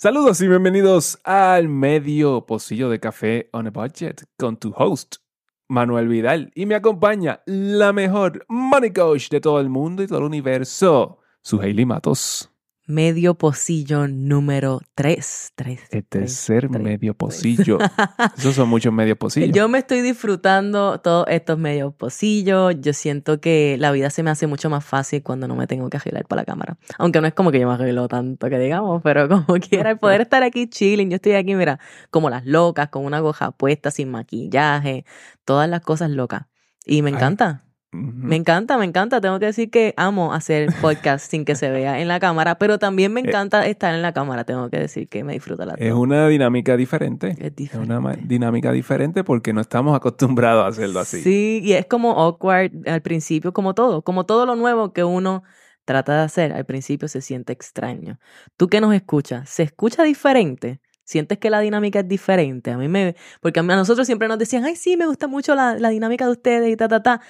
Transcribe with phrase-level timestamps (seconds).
[0.00, 5.16] Saludos y bienvenidos al medio pocillo de café on a budget con tu host,
[5.66, 6.52] Manuel Vidal.
[6.54, 11.18] Y me acompaña la mejor money coach de todo el mundo y todo el universo,
[11.42, 12.48] su Hailey Matos.
[12.88, 15.52] Medio pocillo número 3.
[15.90, 17.76] El tercer medio pocillo.
[18.34, 19.54] Esos son muchos medios pocillos.
[19.54, 22.76] Yo me estoy disfrutando todos estos medios pocillos.
[22.80, 25.90] Yo siento que la vida se me hace mucho más fácil cuando no me tengo
[25.90, 26.78] que arreglar para la cámara.
[26.96, 29.98] Aunque no es como que yo me arreglo tanto que digamos, pero como quiera, el
[29.98, 31.10] poder estar aquí chilling.
[31.10, 35.04] Yo estoy aquí, mira, como las locas, con una goja puesta, sin maquillaje,
[35.44, 36.46] todas las cosas locas.
[36.86, 37.67] Y me encanta.
[37.90, 39.20] Me encanta, me encanta.
[39.20, 42.78] Tengo que decir que amo hacer podcast sin que se vea en la cámara, pero
[42.78, 44.44] también me eh, encanta estar en la cámara.
[44.44, 47.34] Tengo que decir que me disfruta la Es una dinámica diferente.
[47.38, 47.94] Es diferente.
[47.94, 51.22] Es una dinámica diferente porque no estamos acostumbrados a hacerlo así.
[51.22, 55.42] Sí, y es como awkward al principio, como todo, como todo lo nuevo que uno
[55.86, 58.18] trata de hacer, al principio se siente extraño.
[58.58, 60.82] Tú que nos escuchas, ¿se escucha diferente?
[61.04, 62.70] ¿Sientes que la dinámica es diferente?
[62.70, 63.16] A mí me...
[63.40, 66.32] Porque a nosotros siempre nos decían, ay, sí, me gusta mucho la, la dinámica de
[66.32, 67.22] ustedes y ta, ta, ta.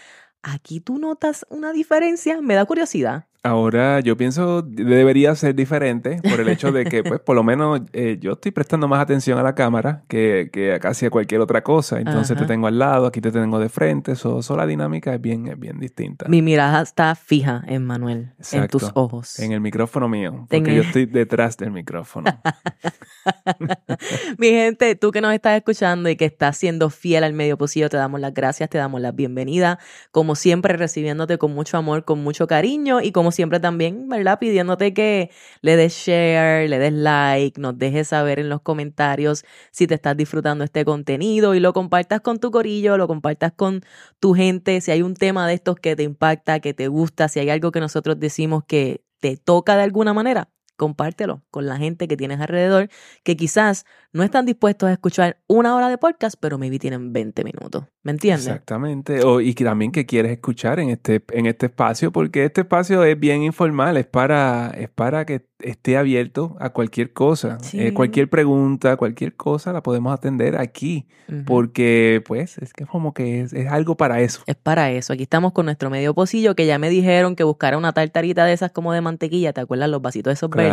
[0.42, 3.26] Aquí tú notas una diferencia, me da curiosidad.
[3.48, 7.80] Ahora yo pienso debería ser diferente por el hecho de que, pues, por lo menos
[7.92, 11.62] eh, yo estoy prestando más atención a la cámara que, que casi a cualquier otra
[11.62, 11.98] cosa.
[11.98, 14.12] Entonces te tengo al lado, aquí te tengo de frente.
[14.12, 16.26] Eso, la dinámica es bien, es bien distinta.
[16.28, 19.38] Mi mirada está fija en Manuel, en tus ojos.
[19.38, 22.26] En el micrófono mío, porque yo estoy detrás del micrófono.
[24.38, 27.88] Mi gente, tú que nos estás escuchando y que estás siendo fiel al medio posible,
[27.88, 29.78] te damos las gracias, te damos la bienvenida.
[30.10, 34.40] Como siempre, recibiéndote con mucho amor, con mucho cariño y como siempre también, ¿verdad?
[34.40, 35.30] Pidiéndote que
[35.62, 40.16] le des share, le des like, nos dejes saber en los comentarios si te estás
[40.16, 43.82] disfrutando este contenido y lo compartas con tu corillo, lo compartas con
[44.18, 47.38] tu gente, si hay un tema de estos que te impacta, que te gusta, si
[47.38, 52.08] hay algo que nosotros decimos que te toca de alguna manera, compártelo con la gente
[52.08, 52.88] que tienes alrededor,
[53.24, 57.44] que quizás no están dispuestos a escuchar una hora de podcast, pero maybe tienen 20
[57.44, 57.84] minutos.
[58.02, 58.46] ¿Me entiendes?
[58.46, 59.22] Exactamente.
[59.22, 63.18] O, y también que quieres escuchar en este, en este espacio, porque este espacio es
[63.20, 67.58] bien informal, es para, es para que esté abierto a cualquier cosa.
[67.72, 71.06] Eh, cualquier pregunta, cualquier cosa la podemos atender aquí,
[71.44, 74.42] porque pues es que como que es, es, algo para eso.
[74.46, 75.12] Es para eso.
[75.12, 78.52] Aquí estamos con nuestro medio pocillo, que ya me dijeron que buscara una tartarita de
[78.52, 80.67] esas como de mantequilla, ¿te acuerdas los vasitos de esos claro.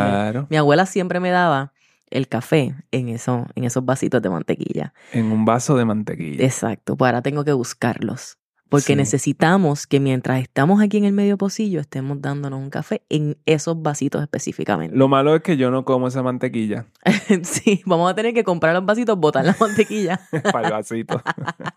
[0.50, 1.74] Mi abuela siempre me daba
[2.10, 4.94] el café en, eso, en esos vasitos de mantequilla.
[5.12, 6.44] En un vaso de mantequilla.
[6.44, 8.38] Exacto, pues ahora tengo que buscarlos.
[8.68, 13.38] Porque necesitamos que mientras estamos aquí en el medio pocillo estemos dándonos un café en
[13.46, 14.98] esos vasitos específicamente.
[14.98, 16.88] Lo malo es que yo no como esa mantequilla.
[17.44, 20.20] sí, vamos a tener que comprar los vasitos, botar la mantequilla.
[20.52, 21.22] Para el vasito.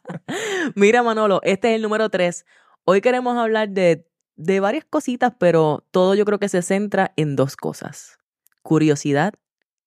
[0.75, 2.47] Mira, Manolo, este es el número tres.
[2.85, 4.08] Hoy queremos hablar de,
[4.39, 8.19] de varias cositas, pero todo yo creo que se centra en dos cosas.
[8.63, 9.35] Curiosidad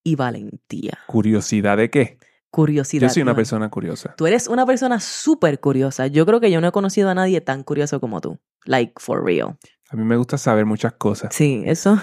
[0.04, 1.00] y valentía.
[1.08, 2.20] ¿Curiosidad de qué?
[2.52, 3.08] Curiosidad.
[3.08, 4.14] Yo soy una persona curiosa.
[4.18, 6.08] Tú eres una persona súper curiosa.
[6.08, 8.40] Yo creo que yo no he conocido a nadie tan curioso como tú.
[8.66, 9.58] Like, for real.
[9.90, 11.34] A mí me gusta saber muchas cosas.
[11.34, 11.98] Sí, eso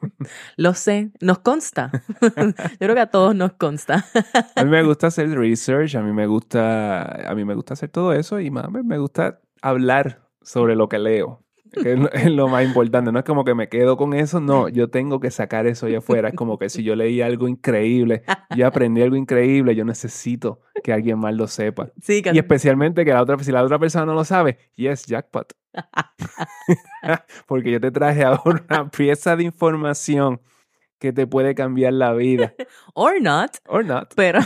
[0.56, 1.10] lo sé.
[1.20, 1.90] Nos consta.
[2.22, 4.06] yo creo que a todos nos consta.
[4.54, 7.88] a mí me gusta hacer research, a mí me gusta, a mí me gusta hacer
[7.88, 11.42] todo eso y más me gusta hablar sobre lo que leo
[11.82, 13.12] que es lo más importante.
[13.12, 15.98] No es como que me quedo con eso, no, yo tengo que sacar eso allá
[15.98, 16.28] afuera.
[16.28, 18.22] Es como que si yo leí algo increíble,
[18.56, 21.90] yo aprendí algo increíble, yo necesito que alguien más lo sepa.
[22.08, 25.52] Y especialmente que la otra, si la otra persona no lo sabe, yes, jackpot.
[27.46, 30.40] Porque yo te traje ahora una pieza de información
[30.98, 32.54] que te puede cambiar la vida.
[32.94, 33.56] Or not.
[33.66, 34.12] Or not.
[34.14, 34.40] Pero.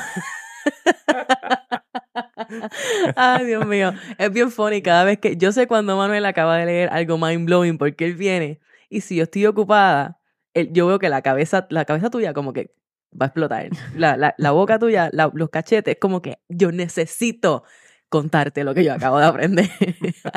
[3.17, 3.93] Ay, Dios mío.
[4.19, 5.37] Es bien funny cada vez que.
[5.37, 8.61] Yo sé cuando Manuel acaba de leer algo mind blowing porque él viene.
[8.89, 10.21] Y si yo estoy ocupada,
[10.55, 12.75] yo veo que la cabeza, la cabeza tuya como que
[13.21, 13.69] va a explotar.
[13.97, 17.65] La, la, boca tuya, los cachetes, como que yo necesito
[18.13, 19.71] contarte lo que yo acabo de aprender.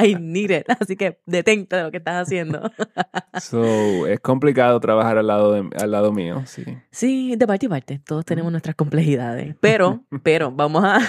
[0.02, 0.66] I need it.
[0.80, 2.72] Así que detente de lo que estás haciendo.
[3.42, 6.64] so, es complicado trabajar al lado, de, al lado mío, sí.
[6.90, 8.00] Sí, de parte y parte.
[8.00, 9.56] Todos tenemos nuestras complejidades.
[9.60, 11.00] Pero, pero, vamos a.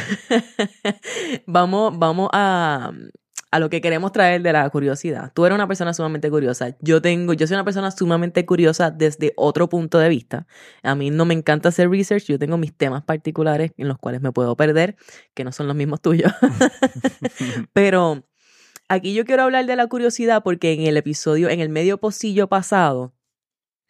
[1.47, 2.91] vamos, vamos a
[3.51, 5.33] a lo que queremos traer de la curiosidad.
[5.35, 6.77] Tú eres una persona sumamente curiosa.
[6.81, 10.47] Yo tengo, yo soy una persona sumamente curiosa desde otro punto de vista.
[10.83, 14.21] A mí no me encanta hacer research, yo tengo mis temas particulares en los cuales
[14.21, 14.97] me puedo perder,
[15.35, 16.33] que no son los mismos tuyos.
[17.73, 18.25] Pero
[18.89, 22.49] aquí yo quiero hablar de la curiosidad porque en el episodio, en el medio pocillo
[22.49, 23.15] pasado,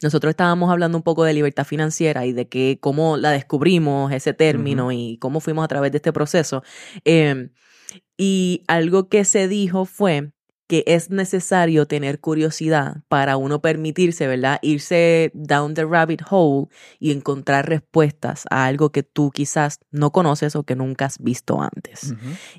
[0.03, 4.35] nosotros estábamos hablando un poco de libertad financiera y de que cómo la descubrimos, ese
[4.35, 6.63] término, y cómo fuimos a través de este proceso.
[7.07, 7.49] Eh,
[8.17, 10.33] y algo que se dijo fue
[10.69, 14.59] que es necesario tener curiosidad para uno permitirse, ¿verdad?
[14.63, 16.67] Irse down the rabbit hole
[16.99, 21.61] y encontrar respuestas a algo que tú quizás no conoces o que nunca has visto
[21.61, 22.15] antes.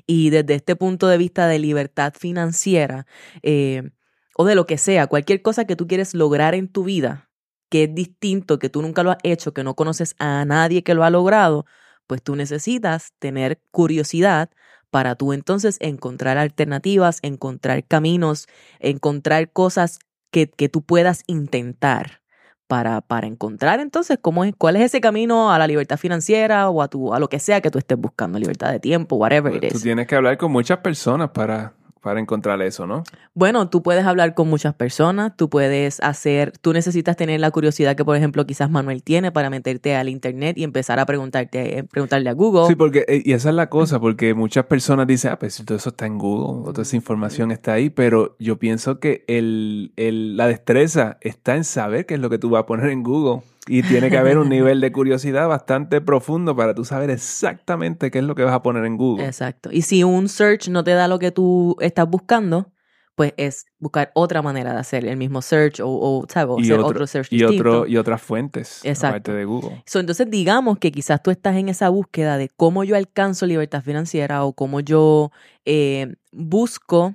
[0.06, 3.06] Y desde este punto de vista de libertad financiera
[3.42, 3.90] eh,
[4.36, 7.28] o de lo que sea, cualquier cosa que tú quieres lograr en tu vida,
[7.68, 10.94] que es distinto, que tú nunca lo has hecho, que no conoces a nadie que
[10.94, 11.66] lo ha logrado,
[12.06, 14.48] pues tú necesitas tener curiosidad
[14.90, 18.46] para tú entonces encontrar alternativas, encontrar caminos,
[18.80, 19.98] encontrar cosas
[20.30, 22.22] que, que tú puedas intentar
[22.66, 26.82] para, para encontrar entonces cómo es, cuál es ese camino a la libertad financiera o
[26.82, 29.60] a, tu, a lo que sea que tú estés buscando, libertad de tiempo, whatever it
[29.60, 29.82] Pues Tú is.
[29.82, 33.04] tienes que hablar con muchas personas para, para encontrar eso, ¿no?
[33.34, 37.96] Bueno, tú puedes hablar con muchas personas, tú puedes hacer, tú necesitas tener la curiosidad
[37.96, 41.84] que, por ejemplo, quizás Manuel tiene para meterte al internet y empezar a preguntarte, eh,
[41.84, 42.66] preguntarle a Google.
[42.68, 45.76] Sí, porque, eh, y esa es la cosa, porque muchas personas dicen, ah, pues todo
[45.76, 50.36] eso está en Google, toda esa información está ahí, pero yo pienso que el, el-
[50.36, 53.42] la destreza está en saber qué es lo que tú vas a poner en Google.
[53.68, 58.18] Y tiene que haber un nivel de curiosidad bastante profundo para tú saber exactamente qué
[58.18, 59.26] es lo que vas a poner en Google.
[59.26, 59.70] Exacto.
[59.72, 62.72] Y si un search no te da lo que tú estás buscando,
[63.14, 66.54] pues es buscar otra manera de hacer el mismo search o, o, ¿sabes?
[66.56, 67.68] O Y hacer otro- otro, search y, distinto.
[67.80, 69.08] otro, y otras fuentes, Exacto.
[69.08, 69.82] aparte de Google.
[69.86, 73.82] So, entonces digamos que quizás tú estás en esa búsqueda de cómo yo alcanzo libertad
[73.82, 75.32] financiera o cómo yo
[75.64, 77.14] eh, busco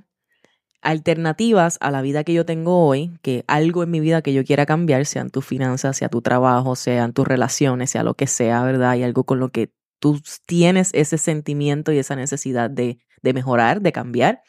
[0.83, 4.43] alternativas a la vida que yo tengo hoy, que algo en mi vida que yo
[4.43, 8.63] quiera cambiar, sean tus finanzas, sea tu trabajo, sean tus relaciones, sea lo que sea,
[8.63, 8.91] ¿verdad?
[8.91, 13.81] Hay algo con lo que tú tienes ese sentimiento y esa necesidad de, de mejorar,
[13.81, 14.41] de cambiar.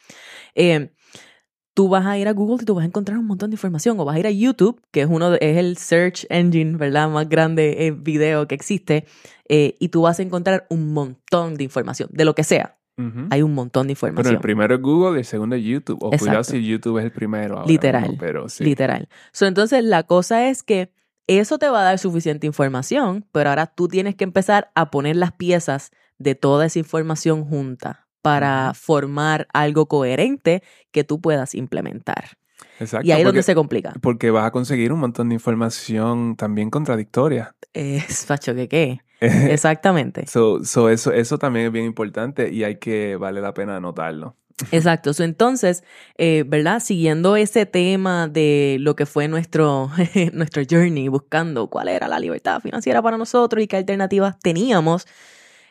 [0.55, 0.91] Eh,
[1.73, 3.99] tú vas a ir a Google y tú vas a encontrar un montón de información
[3.99, 7.09] o vas a ir a YouTube, que es uno de- es el search engine, ¿verdad?
[7.09, 9.05] Más grande en video que existe,
[9.49, 12.77] eh, y tú vas a encontrar un montón de información, de lo que sea.
[13.29, 14.35] Hay un montón de Pero información.
[14.35, 15.97] el primero es Google y el segundo es YouTube.
[16.01, 16.51] O cuidado Exacto.
[16.51, 17.55] si YouTube es el primero.
[17.55, 18.01] ahora Literal.
[18.03, 18.63] mismo, pero sí.
[18.63, 19.09] Literal.
[19.33, 20.91] So, entonces, la cosa es que
[21.27, 25.15] eso te va a dar suficiente información, pero ahora tú tienes que empezar a poner
[25.15, 32.37] las piezas de toda esa información junta para formar algo coherente que tú puedas implementar.
[32.79, 33.07] Exacto.
[33.07, 33.93] y ahí es donde se complica.
[34.01, 37.55] porque vas a conseguir un montón de información también contradictoria.
[37.73, 38.99] Es facho que qué.
[39.51, 40.27] Exactamente.
[40.27, 44.35] So, so eso, eso también es bien importante y hay que, vale la pena anotarlo.
[44.71, 45.13] Exacto.
[45.13, 45.83] So, entonces,
[46.17, 46.79] eh, ¿verdad?
[46.79, 49.91] Siguiendo ese tema de lo que fue nuestro,
[50.33, 55.07] nuestro journey, buscando cuál era la libertad financiera para nosotros y qué alternativas teníamos,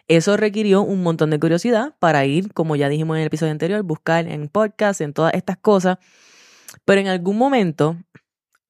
[0.07, 3.83] eso requirió un montón de curiosidad para ir, como ya dijimos en el episodio anterior,
[3.83, 5.99] buscar en podcast, en todas estas cosas.
[6.85, 7.97] Pero en algún momento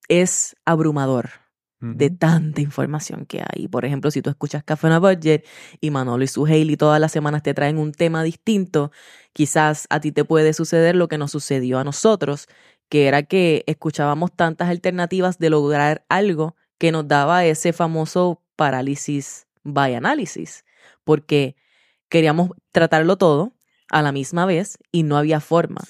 [0.08, 1.43] es abrumador
[1.92, 3.68] de tanta información que hay.
[3.68, 5.46] Por ejemplo, si tú escuchas Café on a Budget
[5.80, 8.90] y Manolo y su Hailey todas las semanas te traen un tema distinto,
[9.32, 12.48] quizás a ti te puede suceder lo que nos sucedió a nosotros,
[12.88, 19.46] que era que escuchábamos tantas alternativas de lograr algo que nos daba ese famoso parálisis
[19.62, 20.64] by análisis,
[21.04, 21.56] porque
[22.08, 23.52] queríamos tratarlo todo
[23.90, 25.82] a la misma vez y no había forma.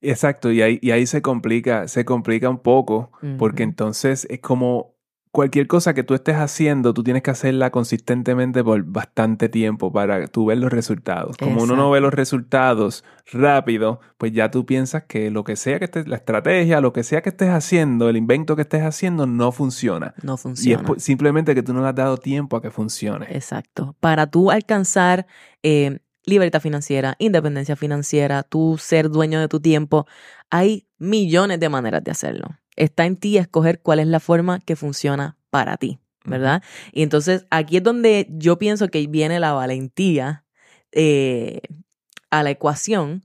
[0.00, 4.91] Exacto, y ahí, y ahí se complica, se complica un poco, porque entonces es como
[5.32, 10.26] cualquier cosa que tú estés haciendo, tú tienes que hacerla consistentemente por bastante tiempo para
[10.28, 11.36] tú ver los resultados.
[11.38, 13.02] Como uno no ve los resultados
[13.32, 17.02] rápido, pues ya tú piensas que lo que sea que estés, la estrategia, lo que
[17.02, 20.14] sea que estés haciendo, el invento que estés haciendo, no funciona.
[20.22, 20.94] No Y es funciona.
[20.98, 23.26] simplemente que tú no le has dado tiempo a que funcione.
[23.30, 23.96] Exacto.
[24.00, 25.26] Para tú alcanzar
[25.62, 30.06] eh, libertad financiera, independencia financiera, tú ser dueño de tu tiempo,
[30.50, 32.48] hay millones de maneras de hacerlo.
[32.76, 36.62] Está en ti escoger cuál es la forma que funciona para ti, ¿verdad?
[36.92, 40.44] Y entonces aquí es donde yo pienso que viene la valentía
[40.92, 41.60] eh,
[42.30, 43.22] a la ecuación,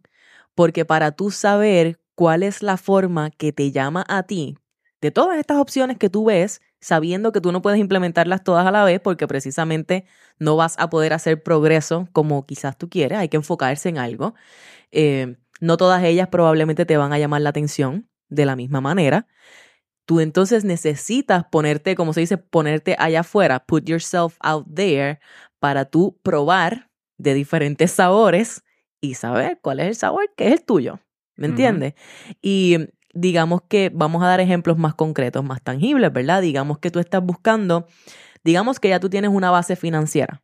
[0.56, 4.58] porque para tú saber cuál es la forma que te llama a ti,
[5.02, 8.72] de todas estas opciones que tú ves, sabiendo que tú no puedes implementarlas todas a
[8.72, 10.06] la vez porque precisamente
[10.40, 14.36] no vas a poder hacer progreso como quizás tú quieres, hay que enfocarse en algo.
[14.92, 19.28] Eh, no todas ellas probablemente te van a llamar la atención de la misma manera.
[20.06, 25.20] Tú entonces necesitas ponerte, como se dice, ponerte allá afuera, put yourself out there
[25.60, 28.64] para tú probar de diferentes sabores
[29.02, 31.00] y saber cuál es el sabor que es el tuyo.
[31.36, 31.94] ¿Me entiendes?
[32.42, 32.78] Y
[33.14, 36.42] digamos que vamos a dar ejemplos más concretos, más tangibles, ¿verdad?
[36.42, 37.88] Digamos que tú estás buscando,
[38.44, 40.42] digamos que ya tú tienes una base financiera,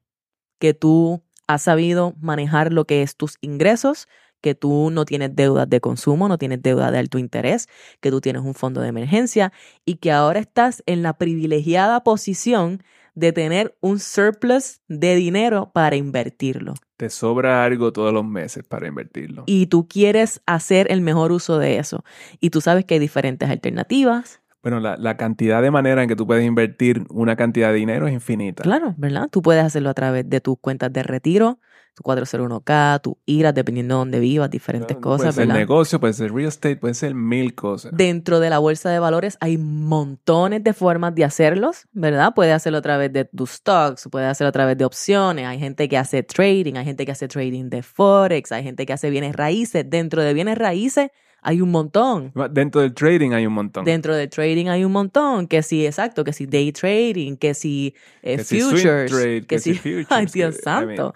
[0.60, 4.08] que tú has sabido manejar lo que es tus ingresos,
[4.44, 7.70] que tú no tienes deudas de consumo, no tienes deuda de alto interés,
[8.02, 9.54] que tú tienes un fondo de emergencia
[9.86, 12.84] y que ahora estás en la privilegiada posición
[13.16, 16.74] de tener un surplus de dinero para invertirlo.
[16.98, 19.44] Te sobra algo todos los meses para invertirlo.
[19.46, 22.04] Y tú quieres hacer el mejor uso de eso.
[22.42, 24.42] Y tú sabes que hay diferentes alternativas.
[24.62, 28.08] Bueno, la, la, cantidad de manera en que tú puedes invertir una cantidad de dinero
[28.08, 28.64] es infinita.
[28.64, 29.30] Claro, ¿verdad?
[29.30, 31.60] Tú puedes hacerlo a través de tus cuentas de retiro,
[31.94, 35.36] tu 401k, tu IRA, dependiendo de dónde vivas, diferentes cosas.
[35.36, 37.92] Puede ser negocio, puede ser real estate, puede ser mil cosas.
[37.96, 42.34] Dentro de la bolsa de valores hay montones de formas de hacerlos, ¿verdad?
[42.36, 45.46] Puedes hacerlo a través de tus stocks, puedes hacerlo a través de opciones.
[45.46, 48.94] Hay gente que hace trading, hay gente que hace trading de forex, hay gente que
[48.94, 49.88] hace bienes raíces.
[49.88, 51.10] Dentro de bienes raíces
[51.44, 52.32] hay un montón.
[52.52, 53.86] Dentro del trading hay un montón.
[53.86, 55.48] Dentro del trading hay un montón.
[55.48, 59.12] Que si, exacto, que si day trading, que si eh, futures,
[59.46, 60.08] que, si, futures.
[60.10, 61.14] Ay, Dios santo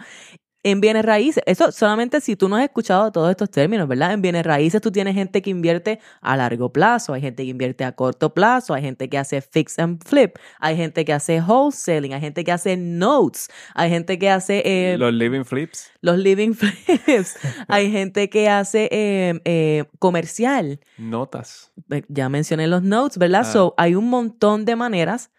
[0.71, 1.41] en bienes raíces.
[1.45, 4.12] Eso solamente si tú no has escuchado todos estos términos, ¿verdad?
[4.12, 7.86] En bienes raíces tú tienes gente que invierte a largo plazo, hay gente que invierte
[7.86, 12.13] a corto plazo, hay gente que hace fix and flip, hay gente que hace wholesaling,
[12.13, 14.62] hay gente que hace notes, hay gente que hace...
[14.65, 15.89] Eh, los living flips.
[16.01, 17.38] Los living flips.
[17.69, 20.81] hay gente que hace eh, eh, comercial.
[20.97, 21.71] Notas.
[22.09, 23.43] Ya mencioné los notes, ¿verdad?
[23.45, 23.51] Ah.
[23.51, 25.31] So, hay un montón de maneras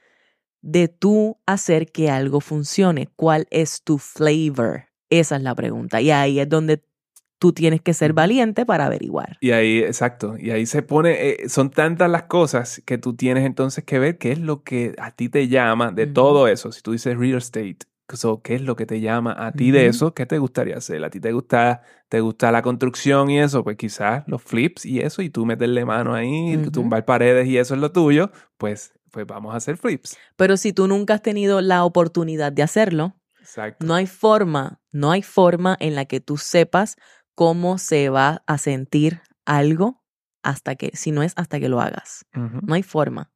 [0.63, 3.09] de tú hacer que algo funcione.
[3.15, 4.88] ¿Cuál es tu flavor?
[5.11, 6.01] Esa es la pregunta.
[6.01, 6.83] Y ahí es donde
[7.39, 9.39] tú tienes que ser valiente para averiguar.
[9.41, 13.45] Y ahí, exacto, y ahí se pone, eh, son tantas las cosas que tú tienes
[13.47, 16.73] entonces que ver qué es lo que a ti te llama de todo eso.
[16.73, 17.79] Si tú dices real estate,
[18.43, 20.15] ¿qué es lo que te llama a ti de eso?
[20.15, 21.05] ¿Qué te gustaría hacer?
[21.05, 23.63] ¿A ti te gusta, te gusta la construcción y eso?
[23.63, 27.75] Pues quizás los flips y eso, y tú meterle mano ahí, tumbar paredes y eso
[27.75, 30.17] es lo tuyo, pues, pues vamos a hacer flips.
[30.37, 33.15] Pero si tú nunca has tenido la oportunidad de hacerlo,
[33.81, 36.97] no hay forma, no hay forma en la que tú sepas
[37.35, 40.03] cómo se va a sentir algo
[40.43, 42.27] hasta que, si no es hasta que lo hagas.
[42.33, 43.31] No hay forma.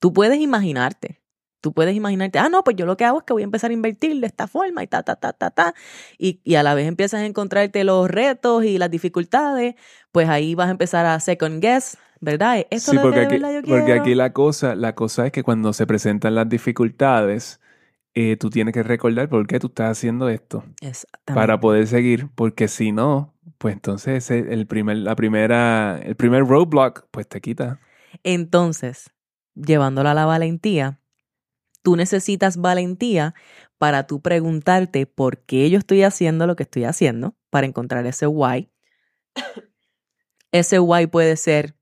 [0.00, 1.22] Tú puedes imaginarte.
[1.60, 3.70] Tú puedes imaginarte, ah, no, pues yo lo que hago es que voy a empezar
[3.70, 5.74] a invertir de esta forma y ta, ta, ta, ta, ta.
[6.18, 9.76] Y, y a la vez empiezas a encontrarte los retos y las dificultades,
[10.10, 12.66] pues ahí vas a empezar a second guess, ¿verdad?
[12.70, 13.38] Esto sí, porque, aquí,
[13.68, 17.60] porque aquí la cosa, la cosa es que cuando se presentan las dificultades,
[18.14, 20.64] eh, tú tienes que recordar por qué tú estás haciendo esto.
[21.26, 27.06] Para poder seguir, porque si no, pues entonces el primer, la primera, el primer roadblock,
[27.10, 27.78] pues te quita.
[28.22, 29.10] Entonces,
[29.54, 31.00] llevándola a la valentía,
[31.82, 33.34] tú necesitas valentía
[33.78, 38.26] para tú preguntarte por qué yo estoy haciendo lo que estoy haciendo, para encontrar ese
[38.26, 38.70] why.
[40.52, 41.74] ese why puede ser,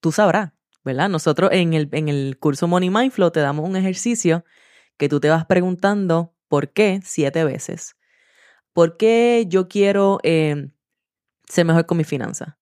[0.00, 0.52] tú sabrás,
[0.84, 1.08] ¿verdad?
[1.08, 4.44] Nosotros en el, en el curso Money Mindflow te damos un ejercicio
[5.02, 7.96] que tú te vas preguntando por qué siete veces.
[8.72, 10.70] ¿Por qué yo quiero eh,
[11.48, 12.54] ser mejor con mi finanzas?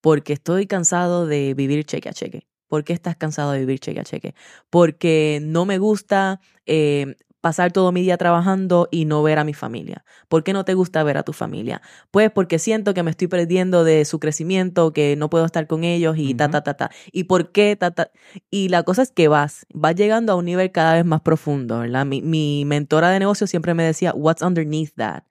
[0.00, 2.46] Porque estoy cansado de vivir cheque a cheque.
[2.68, 4.36] ¿Por qué estás cansado de vivir cheque a cheque?
[4.70, 9.52] Porque no me gusta eh, pasar todo mi día trabajando y no ver a mi
[9.52, 10.06] familia?
[10.28, 11.82] ¿Por qué no te gusta ver a tu familia?
[12.10, 15.84] Pues porque siento que me estoy perdiendo de su crecimiento, que no puedo estar con
[15.84, 16.90] ellos y ta, ta, ta, ta.
[17.12, 17.76] ¿Y por qué?
[17.76, 18.10] Ta, ta?
[18.50, 21.80] Y la cosa es que vas, vas llegando a un nivel cada vez más profundo,
[21.80, 22.06] ¿verdad?
[22.06, 25.24] Mi, mi mentora de negocio siempre me decía, what's underneath that?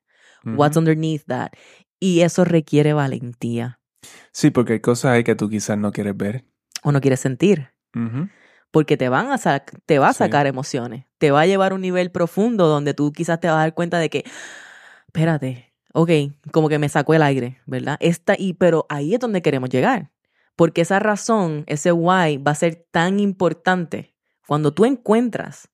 [0.44, 1.52] What's underneath that?
[2.00, 3.80] Y eso requiere valentía.
[4.32, 6.46] Sí, porque hay cosas ahí que tú quizás no quieres ver.
[6.84, 7.72] O no quieres sentir
[8.72, 9.38] porque te, van a
[9.86, 13.14] te va a sacar emociones, te va a llevar a un nivel profundo donde tú
[13.14, 14.26] quizás te vas a dar cuenta de que,
[15.06, 16.10] espérate, ok,
[16.52, 17.96] como que me sacó el aire, ¿verdad?
[18.00, 20.10] Esta, y, pero ahí es donde queremos llegar,
[20.56, 24.16] porque esa razón, ese why va a ser tan importante
[24.48, 25.70] cuando tú encuentras,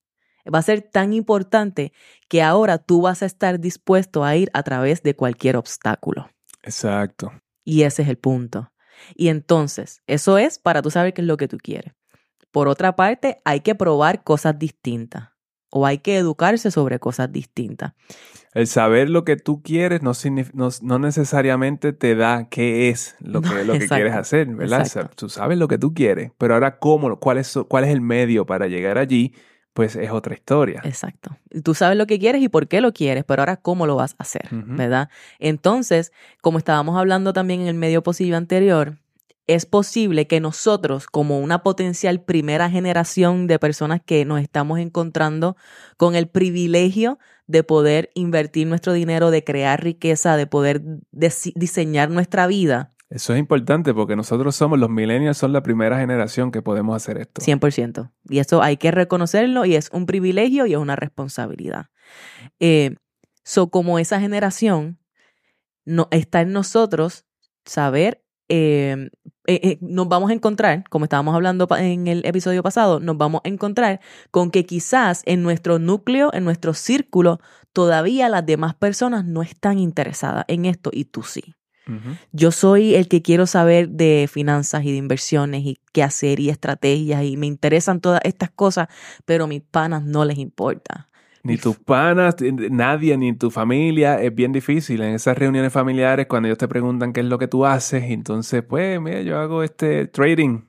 [0.53, 1.93] va a ser tan importante
[2.27, 6.29] que ahora tú vas a estar dispuesto a ir a través de cualquier obstáculo.
[6.61, 7.31] Exacto.
[7.63, 8.73] Y ese es el punto.
[9.15, 11.93] Y entonces, eso es para tú saber qué es lo que tú quieres.
[12.51, 15.36] Por otra parte, hay que probar cosas distintas
[15.69, 17.93] o hay que educarse sobre cosas distintas.
[18.53, 20.13] El saber lo que tú quieres no,
[20.81, 25.11] no, necesariamente te da qué es lo que, lo que quieres hacer, ¿verdad?
[25.15, 28.45] tú sabes lo que tú quieres, pero ahora cómo, cuál es, cuál es el medio
[28.45, 29.33] para llegar allí,
[29.73, 30.81] pues es otra historia.
[30.85, 31.37] Exacto.
[31.63, 34.15] Tú sabes lo que quieres y por qué lo quieres, pero ahora cómo lo vas
[34.17, 35.09] a hacer, ¿verdad?
[35.37, 38.97] Entonces, como estábamos hablando también en el medio posible anterior,
[39.47, 45.55] es posible que nosotros, como una potencial primera generación de personas que nos estamos encontrando
[45.95, 52.45] con el privilegio de poder invertir nuestro dinero, de crear riqueza, de poder diseñar nuestra
[52.45, 52.93] vida.
[53.09, 57.17] Eso es importante porque nosotros somos los millennials, son la primera generación que podemos hacer
[57.17, 57.41] esto.
[57.41, 58.11] 100%.
[58.29, 61.85] Y eso hay que reconocerlo y es un privilegio y es una responsabilidad.
[62.59, 62.95] Eh,
[63.45, 64.99] so, como esa generación
[65.85, 67.25] no, está en nosotros
[67.63, 69.09] saber eh,
[69.47, 73.41] eh, eh, nos vamos a encontrar, como estábamos hablando en el episodio pasado, nos vamos
[73.45, 77.39] a encontrar con que quizás en nuestro núcleo, en nuestro círculo,
[77.71, 81.55] todavía las demás personas no están interesadas en esto y tú sí.
[82.33, 86.49] Yo soy el que quiero saber de finanzas y de inversiones y qué hacer y
[86.49, 88.89] estrategias y me interesan todas estas cosas,
[89.23, 91.09] pero a mis panas no les importa.
[91.47, 94.21] Ni tus panas, nadie, ni tu familia.
[94.21, 97.47] Es bien difícil en esas reuniones familiares cuando ellos te preguntan qué es lo que
[97.47, 98.09] tú haces.
[98.09, 100.61] Y entonces, pues, mira, yo hago este trading.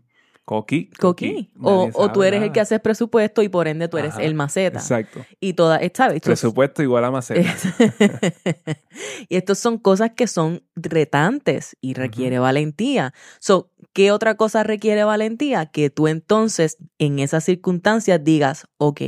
[0.49, 0.88] Coqui.
[0.99, 1.52] Coqui.
[1.61, 4.78] O, o, tú eres el que haces presupuesto y por ende tú eres el maceta.
[4.78, 5.23] Exacto.
[5.40, 6.23] Y toda, ¿sabes?
[6.23, 7.54] Presupuesto igual a maceta.
[9.28, 13.12] y estas son cosas que son retantes y requiere valentía.
[13.40, 15.66] So, ¿qué otra cosa requiere valentía?
[15.66, 19.02] Que tú entonces en esas circunstancias digas, ok,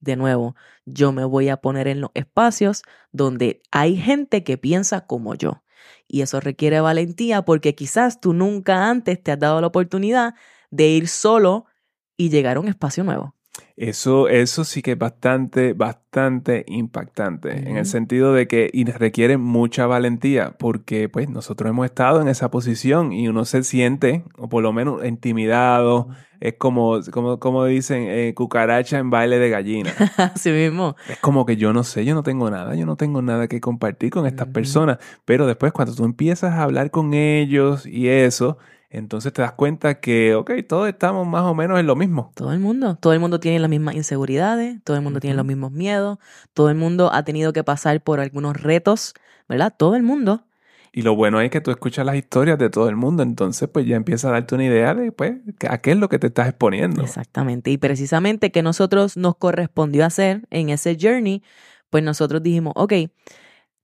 [0.00, 5.06] de nuevo, yo me voy a poner en los espacios donde hay gente que piensa
[5.06, 5.62] como yo.
[6.08, 10.34] Y eso requiere valentía porque quizás tú nunca antes te has dado la oportunidad
[10.70, 11.66] de ir solo
[12.16, 13.34] y llegar a un espacio nuevo.
[13.76, 19.86] Eso, eso sí que es bastante, bastante impactante, en el sentido de que requiere mucha
[19.86, 24.62] valentía, porque pues nosotros hemos estado en esa posición y uno se siente, o por
[24.62, 26.08] lo menos intimidado,
[26.40, 29.92] es como, como, como dicen, eh, cucaracha en baile de gallina.
[30.16, 30.96] Así mismo.
[31.08, 33.60] Es como que yo no sé, yo no tengo nada, yo no tengo nada que
[33.60, 38.58] compartir con estas personas, pero después cuando tú empiezas a hablar con ellos y eso,
[38.90, 42.32] entonces te das cuenta que, ok, todos estamos más o menos en lo mismo.
[42.34, 45.46] Todo el mundo, todo el mundo tiene las mismas inseguridades, todo el mundo tiene los
[45.46, 46.18] mismos miedos,
[46.54, 49.14] todo el mundo ha tenido que pasar por algunos retos,
[49.48, 49.72] ¿verdad?
[49.76, 50.44] Todo el mundo.
[50.92, 53.86] Y lo bueno es que tú escuchas las historias de todo el mundo, entonces pues
[53.86, 55.34] ya empieza a darte una idea de pues
[55.68, 57.02] a qué es lo que te estás exponiendo.
[57.02, 61.44] Exactamente, y precisamente que nosotros nos correspondió hacer en ese journey,
[61.90, 62.92] pues nosotros dijimos, ok,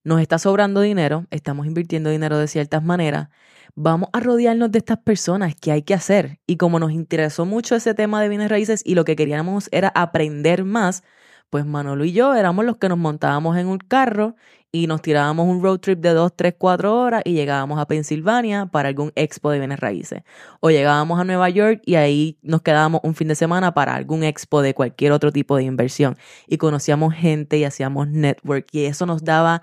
[0.07, 3.29] nos está sobrando dinero, estamos invirtiendo dinero de ciertas maneras,
[3.75, 6.39] vamos a rodearnos de estas personas que hay que hacer.
[6.47, 9.89] Y como nos interesó mucho ese tema de bienes raíces y lo que queríamos era
[9.89, 11.03] aprender más,
[11.51, 14.37] pues Manolo y yo éramos los que nos montábamos en un carro
[14.71, 18.67] y nos tirábamos un road trip de 2, 3, 4 horas y llegábamos a Pensilvania
[18.67, 20.23] para algún expo de bienes raíces.
[20.61, 24.23] O llegábamos a Nueva York y ahí nos quedábamos un fin de semana para algún
[24.23, 26.17] expo de cualquier otro tipo de inversión.
[26.47, 29.63] Y conocíamos gente y hacíamos network y eso nos daba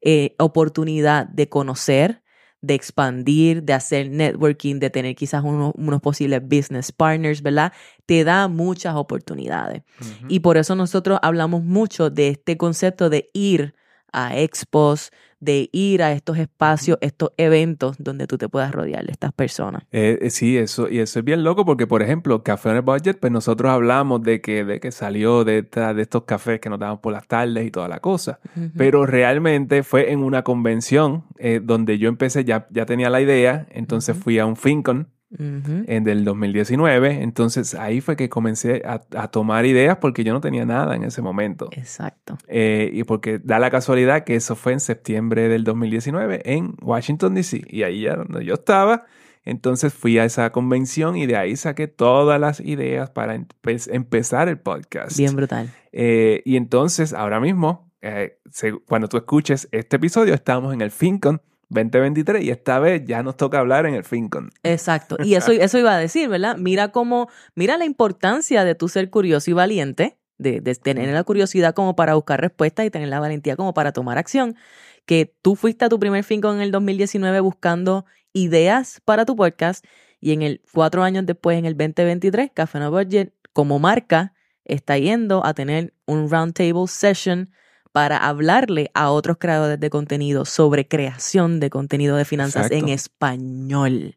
[0.00, 2.22] eh, oportunidad de conocer,
[2.60, 7.72] de expandir, de hacer networking, de tener quizás unos posibles business partners, ¿verdad?
[8.06, 9.82] Te da muchas oportunidades.
[10.28, 13.74] Y por eso nosotros hablamos mucho de este concepto de ir
[14.12, 19.12] a expos, de ir a estos espacios, estos eventos donde tú te puedas rodear de
[19.12, 19.82] estas personas.
[19.92, 23.18] Eh, eh, sí, eso, y eso es bien loco porque, por ejemplo, Café on Budget,
[23.20, 27.00] pues nosotros hablamos de que, de que salió de, de estos cafés que nos daban
[27.00, 28.40] por las tardes y toda la cosa,
[28.76, 33.66] pero realmente fue en una convención eh, donde yo empecé, ya, ya tenía la idea,
[33.70, 37.22] entonces fui a un FinCon en del 2019.
[37.22, 41.22] Entonces ahí fue que comencé a, tomar ideas porque yo no tenía nada en ese
[41.22, 41.68] momento.
[41.72, 42.38] Exacto.
[42.46, 47.34] Eh, y porque da la casualidad que eso fue en septiembre del 2019 en Washington,
[47.34, 47.62] D.C.
[47.68, 49.04] Y ahí ya donde yo estaba.
[49.44, 54.58] Entonces fui a esa convención y de ahí saqué todas las ideas para empezar el
[54.58, 55.16] podcast.
[55.16, 55.70] Bien brutal.
[55.92, 58.38] Eh, y entonces ahora mismo, eh,
[58.86, 63.36] cuando tú escuches este episodio, estamos en el FinCon 2023 y esta vez ya nos
[63.36, 64.50] toca hablar en el FinCon.
[64.62, 65.16] Exacto.
[65.24, 66.56] Y eso, eso iba a decir, ¿verdad?
[66.56, 71.24] Mira cómo, mira la importancia de tu ser curioso y valiente, de, de tener la
[71.24, 74.56] curiosidad como para buscar respuestas y tener la valentía como para tomar acción.
[75.04, 79.84] Que tú fuiste a tu primer FinCon en el 2019 buscando ideas para tu podcast
[80.20, 84.98] y en el cuatro años después, en el 2023, Café No Budget como marca está
[84.98, 87.50] yendo a tener un roundtable session
[87.92, 94.16] para hablarle a otros creadores de contenido sobre creación de contenido de finanzas en español.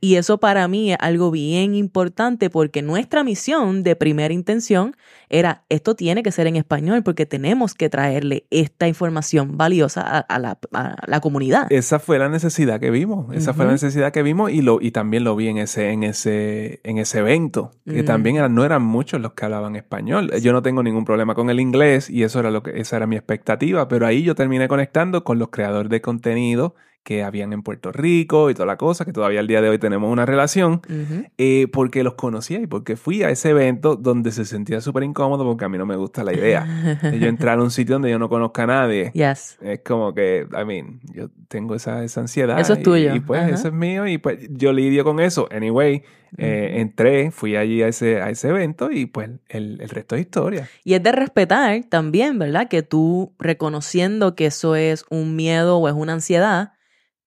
[0.00, 4.96] Y eso para mí es algo bien importante porque nuestra misión de primera intención
[5.28, 10.38] era, esto tiene que ser en español porque tenemos que traerle esta información valiosa a,
[10.38, 11.66] la, comunidad.
[11.70, 14.90] Esa fue la necesidad que vimos, esa fue la necesidad que vimos y, lo, y
[14.90, 19.20] también lo vi en ese, en ese, en ese evento, que también no eran muchos
[19.20, 20.30] los que hablaban español.
[20.40, 23.06] Yo no tengo ningún problema con el inglés y eso era lo que, esa era
[23.06, 27.62] mi expectativa, pero ahí yo terminé conectando con los creadores de contenido que habían en
[27.62, 30.80] Puerto Rico y toda la cosa, que todavía al día de hoy tenemos una relación,
[31.36, 35.44] eh, porque los conocía y porque fui a ese evento donde se sentía súper incómodo
[35.44, 36.64] porque a mí no me gusta la idea
[37.02, 39.12] de yo entrar a un sitio donde yo no conozca a nadie.
[39.24, 39.58] Yes.
[39.62, 42.58] Es como que, I mean, yo tengo esa, esa ansiedad.
[42.58, 43.14] Eso es tuyo.
[43.14, 45.48] Y, pues eso es mío y pues yo lidio con eso.
[45.50, 46.02] Anyway,
[46.36, 50.22] eh, entré, fui allí a ese, a ese evento y pues el, el resto es
[50.22, 50.68] historia.
[50.82, 52.68] Y es de respetar también, ¿verdad?
[52.68, 56.72] Que tú reconociendo que eso es un miedo o es una ansiedad,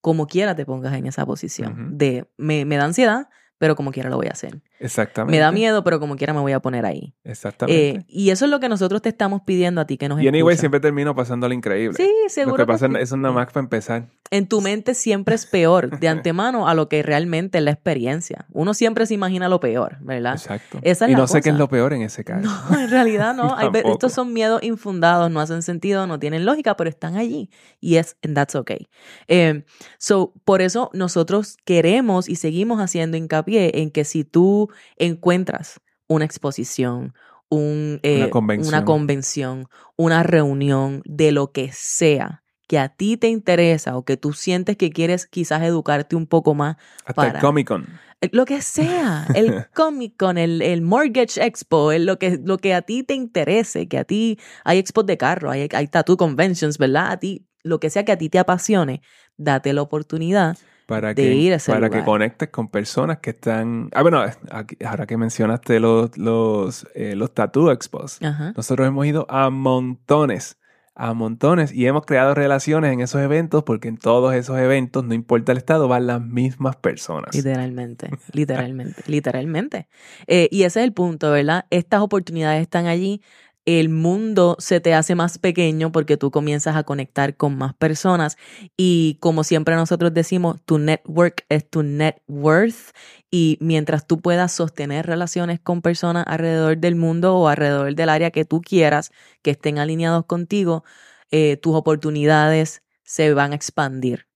[0.02, 1.98] como quiera te pongas en esa posición.
[1.98, 4.62] De me, me da ansiedad, pero como quiera lo voy a hacer.
[4.80, 5.32] Exactamente.
[5.32, 7.16] Me da miedo, pero como quiera me voy a poner ahí.
[7.24, 7.90] Exactamente.
[7.90, 10.28] Eh, y eso es lo que nosotros te estamos pidiendo a ti que nos y
[10.28, 11.98] anyway, siempre termino pasando lo increíble.
[11.98, 12.58] Sí, seguro.
[12.58, 12.94] Lo que pasa sí.
[13.00, 14.08] es nada más para empezar.
[14.30, 18.46] En tu mente siempre es peor de antemano a lo que realmente es la experiencia.
[18.52, 20.34] Uno siempre se imagina lo peor, ¿verdad?
[20.34, 20.80] Exacto.
[20.82, 22.48] Esa es y la no sé qué es lo peor en ese caso.
[22.70, 23.56] No, en realidad no.
[23.58, 27.50] Hay estos son miedos infundados, no hacen sentido, no tienen lógica, pero están allí.
[27.80, 28.88] Y es, and that's okay.
[29.28, 29.64] Eh,
[29.98, 34.67] so, por eso nosotros queremos y seguimos haciendo hincapié en que si tú
[34.98, 37.14] encuentras una exposición,
[37.50, 38.68] un, eh, Una convención.
[38.68, 44.18] una convención, una reunión de lo que sea que a ti te interesa o que
[44.18, 46.76] tú sientes que quieres quizás educarte un poco más
[47.06, 47.88] Hasta para- el Comic Con.
[48.20, 52.58] eh, Lo que sea, el Comic Con, el, el Mortgage Expo, el- lo, que, lo
[52.58, 56.18] que a ti te interese, que a ti hay expos de carro, hay, hay tattoo
[56.18, 57.12] conventions, ¿verdad?
[57.12, 59.02] A ti, lo que sea que a ti te apasione,
[59.38, 60.58] date la oportunidad.
[60.88, 63.90] Para, de que, ir a ese para que conectes con personas que están...
[63.94, 68.20] Ah, bueno, aquí- ahora que mencionaste los, los, eh, los Tattoo Expos.
[68.24, 68.54] Ajá.
[68.56, 70.58] Nosotros hemos ido a montones,
[70.96, 75.14] a montones y hemos creado relaciones en esos eventos porque en todos esos eventos, no
[75.14, 77.36] importa el estado, van las mismas personas.
[77.36, 79.88] Literalmente, literalmente, literalmente.
[80.26, 81.66] Eh, y ese es el punto, ¿verdad?
[81.70, 83.22] Estas oportunidades están allí.
[83.68, 88.38] El mundo se te hace más pequeño porque tú comienzas a conectar con más personas
[88.78, 92.96] y como siempre nosotros decimos, tu network es tu net worth
[93.30, 98.32] y mientras tú puedas sostener relaciones con personas alrededor del mundo o alrededor del área
[98.32, 100.86] que tú quieras que estén alineados contigo,
[101.30, 104.28] eh, tus oportunidades se van a expandir,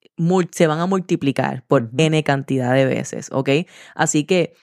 [0.52, 1.90] se van a multiplicar por.
[1.98, 3.50] N cantidad de veces, ¿ok?
[3.96, 4.56] Así que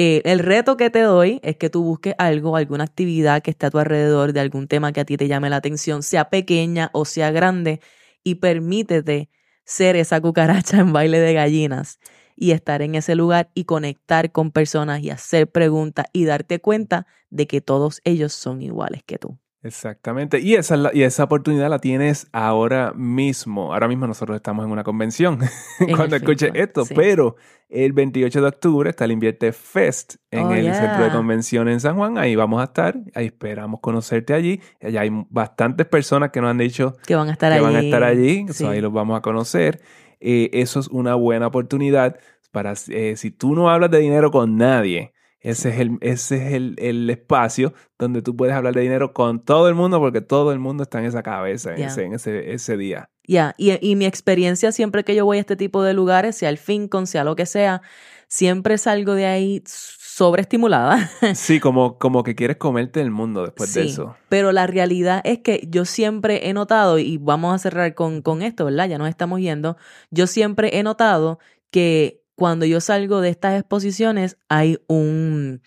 [0.00, 3.66] eh, el reto que te doy es que tú busques algo, alguna actividad que esté
[3.66, 6.90] a tu alrededor de algún tema que a ti te llame la atención, sea pequeña
[6.92, 7.80] o sea grande,
[8.22, 9.28] y permítete
[9.64, 11.98] ser esa cucaracha en baile de gallinas
[12.36, 17.08] y estar en ese lugar y conectar con personas y hacer preguntas y darte cuenta
[17.30, 19.36] de que todos ellos son iguales que tú.
[19.62, 20.38] Exactamente.
[20.40, 23.72] Y esa, la- y esa oportunidad la tienes ahora mismo.
[23.72, 25.38] Ahora mismo nosotros estamos en una convención
[25.96, 26.84] cuando escuches esto.
[26.84, 26.94] sí.
[26.94, 27.36] Pero
[27.68, 30.74] el 28 de octubre está el Invierte Fest en Oh, el yeah.
[30.74, 32.18] centro de convención en San Juan.
[32.18, 32.96] Ahí vamos a estar.
[33.14, 34.60] Ahí esperamos conocerte allí.
[34.80, 37.64] Allá hay bastantes personas que nos han dicho Que van a estar que allí.
[37.64, 38.46] van a estar allí.
[38.48, 38.54] Sí.
[38.64, 39.80] So, ahí los vamos a conocer.
[40.20, 42.16] Eh, eso es una buena oportunidad
[42.52, 46.52] para, eh, si tú no hablas de dinero con nadie, ese es, el, ese es
[46.54, 50.52] el, el espacio donde tú puedes hablar de dinero con todo el mundo porque todo
[50.52, 53.10] el mundo está en esa cabeza en, ese, en ese, ese día.
[53.26, 56.48] Ya, y, y mi experiencia siempre que yo voy a este tipo de lugares, sea
[56.48, 57.82] el FinCon, sea lo que sea,
[58.26, 61.10] siempre salgo de ahí sobreestimulada.
[61.34, 64.16] Sí, como, como que quieres comerte el mundo después de eso.
[64.28, 68.42] Pero la realidad es que yo siempre he notado, y vamos a cerrar con, con
[68.42, 68.88] esto, ¿verdad?
[68.88, 69.76] Ya nos estamos yendo.
[70.10, 71.38] Yo siempre he notado
[71.70, 75.60] que cuando yo salgo de estas exposiciones hay un,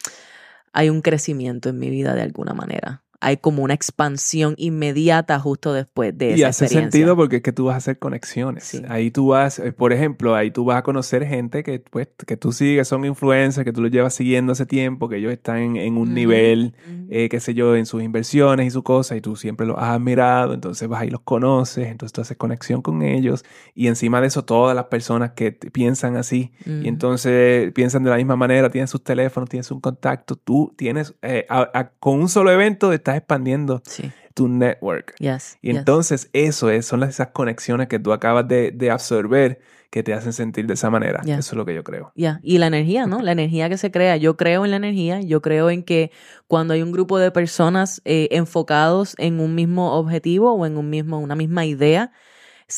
[0.72, 3.04] hay un crecimiento en mi vida de alguna manera.
[3.22, 6.92] Hay como una expansión inmediata justo después de Y esa hace experiencia.
[7.00, 8.64] sentido porque es que tú vas a hacer conexiones.
[8.64, 8.82] Sí.
[8.90, 12.36] Ahí tú vas, eh, por ejemplo, ahí tú vas a conocer gente que, pues, que
[12.36, 15.98] tú sigues, son influencers, que tú los llevas siguiendo hace tiempo, que ellos están en,
[15.98, 16.74] un nivel,
[17.10, 19.90] eh, qué sé yo, en sus inversiones y sus cosas, y tú siempre los has
[19.90, 24.20] admirado, entonces vas ahí y los conoces, entonces tú haces conexión con ellos, y encima
[24.20, 28.70] de eso todas las personas que piensan así, y entonces piensan de la misma manera,
[28.70, 32.92] tienen sus teléfonos, tienes un contacto, tú tienes, eh, a- a- con un solo evento
[32.94, 35.14] estás expandiendo Sí, tu network.
[35.20, 35.78] yes, Y yes.
[35.80, 40.32] entonces eso es, son esas conexiones que tú acabas de, de absorber que te hacen
[40.32, 41.20] sentir de esa manera.
[41.26, 42.14] Eso es lo que yo creo.
[42.16, 43.22] Ya, Y la energía, ¿no?
[43.22, 44.16] La energía que se crea.
[44.16, 45.20] Yo creo en la energía.
[45.20, 46.12] Yo creo en que
[46.48, 50.90] cuando hay un grupo de personas eh, enfocados en un mismo objetivo o en un
[50.90, 52.14] mismo, una misma idea,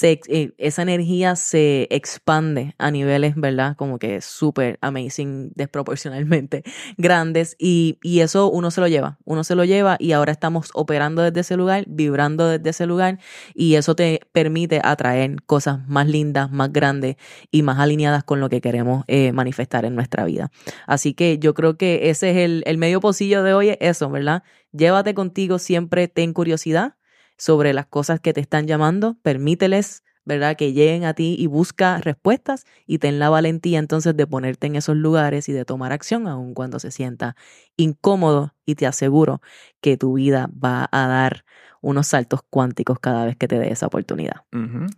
[0.01, 3.75] eh, esa energía se expande a niveles, ¿verdad?
[3.75, 6.63] Como que súper amazing, desproporcionalmente
[6.97, 7.55] grandes.
[7.59, 9.19] Y, y eso uno se lo lleva.
[9.25, 13.19] Uno se lo lleva y ahora estamos operando desde ese lugar, vibrando desde ese lugar.
[13.53, 17.17] Y eso te permite atraer cosas más lindas, más grandes
[17.51, 20.51] y más alineadas con lo que queremos eh, manifestar en nuestra vida.
[20.87, 24.09] Así que yo creo que ese es el, el medio pocillo de hoy, es eso,
[24.09, 24.43] ¿verdad?
[24.71, 26.95] Llévate contigo, siempre ten curiosidad
[27.43, 30.55] sobre las cosas que te están llamando, permíteles, ¿verdad?
[30.55, 34.77] Que lleguen a ti y busca respuestas y ten la valentía entonces de ponerte en
[34.77, 37.35] esos lugares y de tomar acción aun cuando se sienta
[37.75, 39.41] incómodo y te aseguro
[39.81, 41.43] que tu vida va a dar
[41.81, 44.45] unos saltos cuánticos cada vez que te dé esa oportunidad.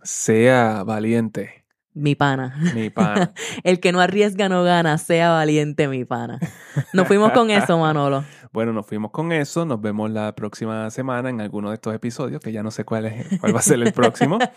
[0.04, 1.65] Sea valiente.
[1.96, 2.54] Mi pana.
[2.74, 3.32] Mi pana.
[3.64, 6.38] El que no arriesga no gana, sea valiente, mi pana.
[6.92, 8.22] Nos fuimos con eso, Manolo.
[8.52, 9.64] Bueno, nos fuimos con eso.
[9.64, 13.06] Nos vemos la próxima semana en alguno de estos episodios, que ya no sé cuál,
[13.06, 14.38] es, cuál va a ser el próximo.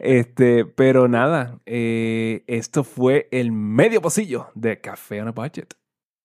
[0.00, 5.74] Este, pero nada, eh, esto fue el medio pocillo de Café on a Budget.